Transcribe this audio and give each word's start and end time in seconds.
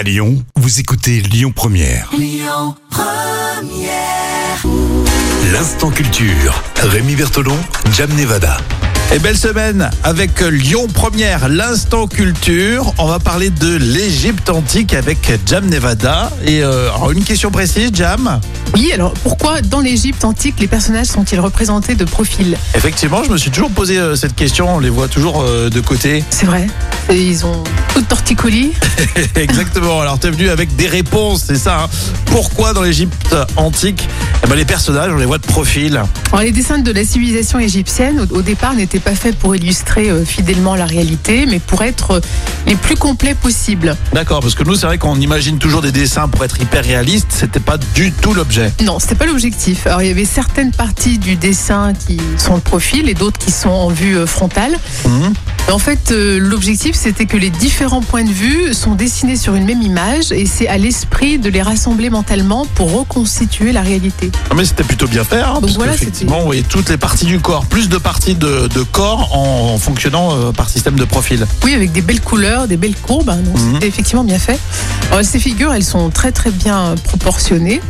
À 0.00 0.02
Lyon, 0.02 0.42
vous 0.56 0.80
écoutez 0.80 1.20
Lyon 1.20 1.52
Première. 1.54 2.10
L'instant 5.52 5.90
culture. 5.90 6.62
Rémi 6.76 7.16
Bertolon, 7.16 7.58
Jam 7.92 8.08
Nevada. 8.16 8.56
Et 9.12 9.18
belle 9.18 9.36
semaine 9.36 9.90
avec 10.02 10.40
Lyon 10.40 10.86
Première, 10.86 11.50
l'instant 11.50 12.06
culture. 12.06 12.94
On 12.96 13.08
va 13.08 13.18
parler 13.18 13.50
de 13.50 13.76
l'Égypte 13.76 14.48
antique 14.48 14.94
avec 14.94 15.38
Jam 15.44 15.66
Nevada. 15.66 16.30
Et 16.46 16.62
euh, 16.62 16.94
alors 16.94 17.10
une 17.10 17.22
question 17.22 17.50
précise, 17.50 17.90
Jam? 17.92 18.40
Oui, 18.72 18.92
alors 18.94 19.12
pourquoi 19.22 19.60
dans 19.60 19.80
l'Égypte 19.80 20.24
antique 20.24 20.60
les 20.60 20.68
personnages 20.68 21.08
sont-ils 21.08 21.40
représentés 21.40 21.94
de 21.94 22.04
profil? 22.04 22.56
Effectivement, 22.74 23.22
je 23.22 23.30
me 23.30 23.36
suis 23.36 23.50
toujours 23.50 23.70
posé 23.70 23.98
euh, 23.98 24.16
cette 24.16 24.34
question. 24.34 24.76
On 24.76 24.78
les 24.78 24.88
voit 24.88 25.08
toujours 25.08 25.42
euh, 25.42 25.68
de 25.68 25.80
côté. 25.80 26.24
C'est 26.30 26.46
vrai. 26.46 26.68
Et 27.10 27.16
ils 27.22 27.44
ont 27.44 27.64
tout 27.92 28.02
torticolis. 28.02 28.72
Exactement. 29.34 30.00
Alors 30.00 30.18
t'es 30.18 30.30
venu 30.30 30.48
avec 30.48 30.76
des 30.76 30.86
réponses, 30.86 31.42
c'est 31.46 31.56
ça. 31.58 31.82
hein. 31.84 31.88
Pourquoi 32.26 32.72
dans 32.72 32.82
l'Égypte 32.82 33.34
antique, 33.56 34.08
eh 34.44 34.46
ben, 34.46 34.54
les 34.54 34.64
personnages 34.64 35.10
on 35.12 35.16
les 35.16 35.26
voit 35.26 35.38
de 35.38 35.46
profil 35.46 36.00
Alors 36.32 36.42
les 36.44 36.52
dessins 36.52 36.78
de 36.78 36.92
la 36.92 37.04
civilisation 37.04 37.58
égyptienne 37.58 38.20
au, 38.30 38.36
au 38.36 38.42
départ 38.42 38.74
n'étaient 38.74 39.00
pas 39.00 39.16
faits 39.16 39.36
pour 39.36 39.56
illustrer 39.56 40.08
euh, 40.08 40.24
fidèlement 40.24 40.76
la 40.76 40.86
réalité, 40.86 41.46
mais 41.46 41.58
pour 41.58 41.82
être 41.82 42.12
euh, 42.12 42.20
les 42.68 42.76
plus 42.76 42.94
complets 42.96 43.34
possibles. 43.34 43.96
D'accord, 44.12 44.38
parce 44.38 44.54
que 44.54 44.62
nous 44.62 44.76
c'est 44.76 44.86
vrai 44.86 44.98
qu'on 44.98 45.18
imagine 45.18 45.58
toujours 45.58 45.82
des 45.82 45.90
dessins 45.92 46.28
pour 46.28 46.44
être 46.44 46.60
hyper 46.60 46.84
réalistes. 46.84 47.26
C'était 47.30 47.58
pas 47.58 47.76
du 47.96 48.12
tout 48.12 48.34
l'objet. 48.34 48.72
Non, 48.84 49.00
c'était 49.00 49.16
pas 49.16 49.26
l'objectif. 49.26 49.88
Alors 49.88 50.02
il 50.02 50.06
y 50.08 50.12
avait 50.12 50.24
certaines 50.24 50.70
parties 50.70 51.18
du 51.18 51.34
dessin 51.34 51.92
qui 52.06 52.18
sont 52.36 52.54
de 52.56 52.62
profil 52.62 53.08
et 53.08 53.14
d'autres 53.14 53.38
qui 53.38 53.50
sont 53.50 53.68
en 53.70 53.88
vue 53.88 54.16
euh, 54.16 54.26
frontale. 54.26 54.76
Mhm. 55.04 55.32
En 55.68 55.78
fait, 55.78 56.10
euh, 56.10 56.38
l'objectif, 56.40 56.96
c'était 56.96 57.26
que 57.26 57.36
les 57.36 57.50
différents 57.50 58.00
points 58.00 58.24
de 58.24 58.32
vue 58.32 58.74
sont 58.74 58.94
dessinés 58.96 59.36
sur 59.36 59.54
une 59.54 59.64
même 59.64 59.82
image 59.82 60.32
et 60.32 60.44
c'est 60.44 60.66
à 60.66 60.76
l'esprit 60.78 61.38
de 61.38 61.48
les 61.48 61.62
rassembler 61.62 62.10
mentalement 62.10 62.66
pour 62.74 62.92
reconstituer 62.92 63.70
la 63.70 63.80
réalité. 63.82 64.32
Ah, 64.50 64.54
Mais 64.56 64.64
c'était 64.64 64.82
plutôt 64.82 65.06
bien 65.06 65.22
fait, 65.22 65.38
hein, 65.40 65.58
parce 65.60 65.74
voilà, 65.76 65.92
qu'effectivement, 65.92 66.38
on 66.40 66.44
voyait 66.46 66.64
toutes 66.68 66.88
les 66.90 66.96
parties 66.96 67.24
du 67.26 67.38
corps, 67.38 67.66
plus 67.66 67.88
de 67.88 67.98
parties 67.98 68.34
de, 68.34 68.66
de 68.66 68.82
corps 68.82 69.28
en, 69.36 69.74
en 69.74 69.78
fonctionnant 69.78 70.30
euh, 70.34 70.50
par 70.50 70.68
système 70.68 70.96
de 70.96 71.04
profil. 71.04 71.46
Oui, 71.64 71.72
avec 71.74 71.92
des 71.92 72.02
belles 72.02 72.20
couleurs, 72.20 72.66
des 72.66 72.76
belles 72.76 72.96
courbes, 72.96 73.30
hein, 73.30 73.36
donc 73.36 73.56
Mhm. 73.56 73.74
c'était 73.74 73.86
effectivement 73.88 74.24
bien 74.24 74.40
fait. 74.40 74.58
Alors, 75.12 75.24
ces 75.24 75.38
figures, 75.38 75.72
elles 75.72 75.84
sont 75.84 76.10
très 76.10 76.32
très 76.32 76.50
bien 76.50 76.96
proportionnées. 77.04 77.80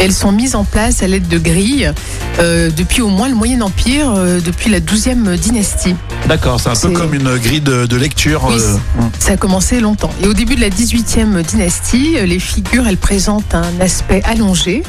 Elles 0.00 0.14
sont 0.14 0.32
mises 0.32 0.54
en 0.54 0.64
place 0.64 1.02
à 1.02 1.06
l'aide 1.06 1.28
de 1.28 1.36
grilles 1.36 1.92
euh, 2.38 2.70
depuis 2.74 3.02
au 3.02 3.08
moins 3.08 3.28
le 3.28 3.34
Moyen 3.34 3.60
Empire, 3.60 4.14
euh, 4.16 4.40
depuis 4.40 4.70
la 4.70 4.80
12e 4.80 5.36
dynastie. 5.36 5.94
D'accord, 6.26 6.58
c'est 6.58 6.70
un 6.70 6.74
peu 6.74 6.90
comme 6.98 7.12
une 7.12 7.36
grille 7.36 7.60
de, 7.60 7.84
de 7.84 7.96
lecture. 7.96 8.44
Oui, 8.48 8.54
euh. 8.58 8.76
Ça 9.18 9.32
a 9.32 9.36
commencé 9.36 9.78
longtemps. 9.78 10.10
Et 10.22 10.26
au 10.26 10.32
début 10.32 10.56
de 10.56 10.62
la 10.62 10.70
18e 10.70 11.42
dynastie, 11.42 12.16
les 12.24 12.38
figures, 12.38 12.88
elles 12.88 12.96
présentent 12.96 13.54
un 13.54 13.78
aspect 13.78 14.22
allongé. 14.24 14.82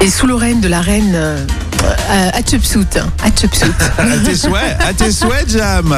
Et 0.00 0.08
sous 0.08 0.28
le 0.28 0.34
règne 0.36 0.60
de 0.60 0.68
la 0.68 0.80
reine 0.80 1.18
euh, 1.84 1.94
euh, 2.10 2.30
Hatshepsut, 2.34 2.96
hein. 2.96 3.10
À 3.22 3.30
tes 3.30 4.34
souhaits, 4.34 4.76
à 4.80 4.92
tes 4.92 5.12
souhaits, 5.12 5.50
Jam. 5.50 5.94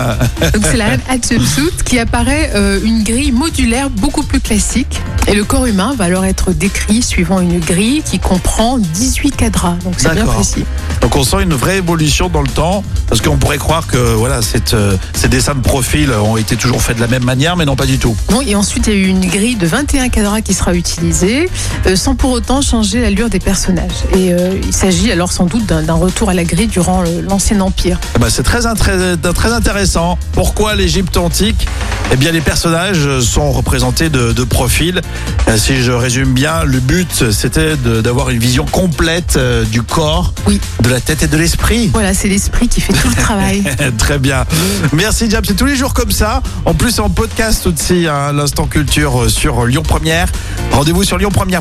Donc 0.55 0.65
c'est 0.65 0.77
la 0.77 0.87
reine 0.87 1.01
Hatshepsut 1.09 1.83
qui 1.85 1.99
apparaît 1.99 2.51
euh, 2.55 2.81
une 2.83 3.05
grille 3.05 3.33
modulaire 3.33 3.91
beaucoup 3.91 4.23
plus 4.23 4.41
classique. 4.41 5.01
Et 5.27 5.35
le 5.35 5.45
corps 5.45 5.67
humain 5.67 5.95
va 5.97 6.05
alors 6.05 6.25
être 6.25 6.53
décrit 6.53 7.03
suivant 7.03 7.41
une 7.41 7.61
grille 7.61 8.03
qui 8.03 8.19
comprend 8.19 8.79
18 8.79 9.37
cadras. 9.37 9.77
Donc 9.85 9.95
c'est 9.99 10.09
bien 10.09 10.25
D'accord. 10.25 10.35
précis. 10.37 10.65
Donc 11.01 11.17
on 11.17 11.23
sent 11.23 11.43
une 11.43 11.55
vraie 11.55 11.79
évolution 11.79 12.29
dans 12.29 12.43
le 12.43 12.49
temps, 12.49 12.83
parce 13.09 13.21
qu'on 13.21 13.37
pourrait 13.37 13.59
croire 13.59 13.87
que 13.87 13.97
voilà, 13.97 14.43
cette, 14.43 14.75
euh, 14.75 14.97
ces 15.13 15.29
dessins 15.29 15.55
de 15.55 15.61
profil 15.61 16.11
ont 16.13 16.37
été 16.37 16.57
toujours 16.57 16.83
faits 16.83 16.97
de 16.97 17.01
la 17.01 17.09
même 17.09 17.25
manière, 17.25 17.57
mais 17.57 17.65
non 17.65 17.77
pas 17.77 17.87
du 17.87 17.99
tout. 17.99 18.17
Bon, 18.31 18.41
et 18.41 18.55
ensuite, 18.55 18.87
il 18.87 18.93
y 18.95 18.97
a 18.97 18.99
eu 19.01 19.07
une 19.07 19.27
grille 19.27 19.57
de 19.57 19.67
21 19.67 20.09
cadras 20.09 20.41
qui 20.41 20.55
sera 20.55 20.75
utilisée, 20.75 21.49
euh, 21.87 21.97
sans 21.97 22.15
pour 22.15 22.31
autant 22.31 22.63
changer 22.63 23.01
l'allure 23.01 23.29
des 23.29 23.39
personnages. 23.39 24.05
Et 24.15 24.33
euh, 24.33 24.59
il 24.63 24.73
s'agit 24.73 25.13
alors 25.13 25.31
sans 25.31 25.47
doute 25.47 25.67
d'un 25.69 25.95
retour 25.95 26.31
à 26.31 26.35
la 26.35 26.45
grille 26.45 26.67
durant 26.69 27.03
le- 27.03 27.21
l'Ancien 27.21 27.61
Empire. 27.61 27.99
Eh 28.17 28.19
ben, 28.19 28.29
c'est 28.31 28.43
très, 28.43 28.67
intré- 28.67 29.17
très 29.35 29.53
intéressant. 29.53 30.19
Pourquoi 30.33 30.75
l'Égypte 30.75 31.17
antique? 31.17 31.67
Eh 32.11 32.17
bien, 32.17 32.33
les 32.33 32.41
personnages 32.41 33.21
sont 33.21 33.53
représentés 33.53 34.09
de, 34.09 34.33
de 34.33 34.45
profil. 34.45 35.03
Euh, 35.49 35.57
Si 35.59 35.83
je 35.83 35.93
résume 35.93 36.33
bien, 36.33 36.65
le 36.65 36.81
but, 36.81 37.31
c'était 37.33 37.77
d'avoir 37.77 38.31
une 38.31 38.39
vision 38.39 38.65
complète 38.65 39.35
euh, 39.37 39.65
du 39.65 39.83
corps, 39.83 40.33
Oui. 40.47 40.59
de 40.83 40.89
la 40.89 41.01
tête 41.01 41.23
et 41.23 41.27
de 41.27 41.37
l'esprit. 41.37 41.91
Voilà, 41.93 42.15
c'est 42.15 42.29
l'esprit 42.29 42.69
qui 42.69 42.81
fait 42.81 42.93
tout 42.95 43.09
le 43.09 43.15
travail. 43.23 43.63
Très 43.99 44.19
bien. 44.19 44.45
Merci 44.93 45.29
Jam, 45.31 45.43
c'est 45.47 45.55
tous 45.57 45.67
les 45.67 45.77
jours 45.77 45.93
comme 45.93 46.11
ça. 46.13 46.43
En 46.65 46.73
plus 46.75 46.99
en 47.01 47.11
podcast 47.11 47.67
aussi, 47.67 48.07
hein, 48.09 48.33
l'instant 48.33 48.67
culture 48.67 49.25
euh, 49.25 49.29
sur 49.29 49.67
Lyon 49.67 49.83
Première. 49.83 50.29
Rendez-vous 50.73 51.05
sur 51.05 51.19
Lyon 51.19 51.31
Première. 51.31 51.61